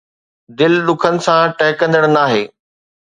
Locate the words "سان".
1.25-1.43